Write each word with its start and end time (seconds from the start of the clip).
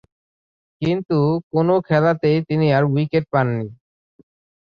কিন্তু, 0.81 1.17
কোন 1.51 1.67
খেলাতেই 1.81 2.37
তিনি 2.49 2.67
আর 2.73 2.83
উইকেট 2.85 3.25
পাননি। 3.31 3.67